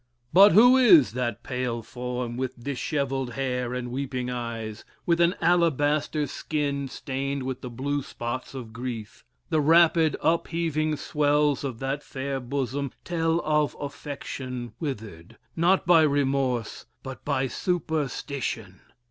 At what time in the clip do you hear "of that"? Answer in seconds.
11.63-12.01